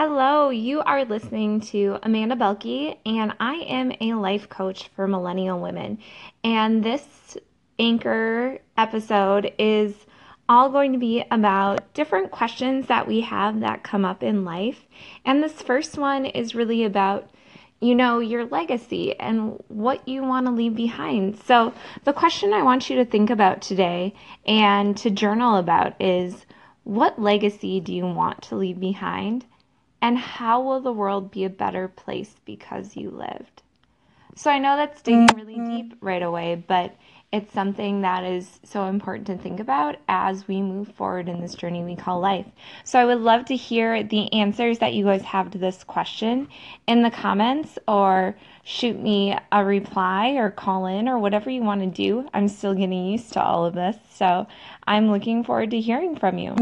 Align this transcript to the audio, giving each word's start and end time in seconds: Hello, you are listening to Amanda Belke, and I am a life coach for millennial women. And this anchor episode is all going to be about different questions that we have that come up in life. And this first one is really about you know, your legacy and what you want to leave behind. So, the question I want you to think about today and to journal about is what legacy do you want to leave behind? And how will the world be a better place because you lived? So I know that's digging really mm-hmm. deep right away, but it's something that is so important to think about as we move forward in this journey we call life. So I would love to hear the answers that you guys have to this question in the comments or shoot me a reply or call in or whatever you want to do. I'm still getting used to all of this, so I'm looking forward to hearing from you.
Hello, 0.00 0.50
you 0.50 0.80
are 0.82 1.04
listening 1.04 1.60
to 1.60 1.98
Amanda 2.04 2.36
Belke, 2.36 2.98
and 3.04 3.34
I 3.40 3.54
am 3.54 3.90
a 4.00 4.14
life 4.14 4.48
coach 4.48 4.90
for 4.94 5.08
millennial 5.08 5.58
women. 5.58 5.98
And 6.44 6.84
this 6.84 7.36
anchor 7.80 8.60
episode 8.76 9.52
is 9.58 9.96
all 10.48 10.70
going 10.70 10.92
to 10.92 11.00
be 11.00 11.24
about 11.32 11.94
different 11.94 12.30
questions 12.30 12.86
that 12.86 13.08
we 13.08 13.22
have 13.22 13.58
that 13.58 13.82
come 13.82 14.04
up 14.04 14.22
in 14.22 14.44
life. 14.44 14.86
And 15.24 15.42
this 15.42 15.62
first 15.62 15.98
one 15.98 16.26
is 16.26 16.54
really 16.54 16.84
about 16.84 17.28
you 17.80 17.96
know, 17.96 18.20
your 18.20 18.44
legacy 18.44 19.18
and 19.18 19.60
what 19.66 20.06
you 20.06 20.22
want 20.22 20.46
to 20.46 20.52
leave 20.52 20.76
behind. 20.76 21.40
So, 21.40 21.74
the 22.04 22.12
question 22.12 22.52
I 22.52 22.62
want 22.62 22.88
you 22.88 22.94
to 22.98 23.04
think 23.04 23.30
about 23.30 23.62
today 23.62 24.14
and 24.46 24.96
to 24.98 25.10
journal 25.10 25.56
about 25.56 26.00
is 26.00 26.46
what 26.84 27.20
legacy 27.20 27.80
do 27.80 27.92
you 27.92 28.06
want 28.06 28.42
to 28.42 28.54
leave 28.54 28.78
behind? 28.78 29.44
And 30.00 30.18
how 30.18 30.60
will 30.62 30.80
the 30.80 30.92
world 30.92 31.30
be 31.30 31.44
a 31.44 31.50
better 31.50 31.88
place 31.88 32.34
because 32.44 32.96
you 32.96 33.10
lived? 33.10 33.62
So 34.36 34.50
I 34.50 34.58
know 34.58 34.76
that's 34.76 35.02
digging 35.02 35.28
really 35.34 35.56
mm-hmm. 35.56 35.76
deep 35.76 35.96
right 36.00 36.22
away, 36.22 36.62
but 36.66 36.94
it's 37.30 37.52
something 37.52 38.00
that 38.00 38.24
is 38.24 38.58
so 38.64 38.86
important 38.86 39.26
to 39.26 39.36
think 39.36 39.60
about 39.60 39.96
as 40.08 40.48
we 40.48 40.62
move 40.62 40.88
forward 40.94 41.28
in 41.28 41.40
this 41.40 41.54
journey 41.54 41.82
we 41.82 41.94
call 41.94 42.20
life. 42.20 42.46
So 42.84 42.98
I 42.98 43.04
would 43.04 43.18
love 43.18 43.44
to 43.46 43.56
hear 43.56 44.02
the 44.02 44.32
answers 44.32 44.78
that 44.78 44.94
you 44.94 45.04
guys 45.04 45.22
have 45.22 45.50
to 45.50 45.58
this 45.58 45.84
question 45.84 46.48
in 46.86 47.02
the 47.02 47.10
comments 47.10 47.78
or 47.86 48.38
shoot 48.62 48.98
me 48.98 49.36
a 49.52 49.64
reply 49.64 50.30
or 50.36 50.50
call 50.50 50.86
in 50.86 51.06
or 51.06 51.18
whatever 51.18 51.50
you 51.50 51.62
want 51.62 51.80
to 51.80 51.86
do. 51.86 52.26
I'm 52.32 52.48
still 52.48 52.74
getting 52.74 53.08
used 53.08 53.34
to 53.34 53.42
all 53.42 53.66
of 53.66 53.74
this, 53.74 53.96
so 54.10 54.46
I'm 54.86 55.10
looking 55.10 55.44
forward 55.44 55.70
to 55.72 55.80
hearing 55.80 56.16
from 56.16 56.38
you. 56.38 56.54